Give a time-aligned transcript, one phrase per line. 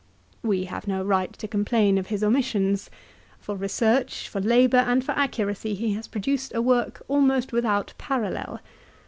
[0.41, 2.89] We have no right to complain of his omissions.
[3.37, 8.33] For research, for labour, and for accuracy he has produced a work almost without paral
[8.33, 8.61] lel.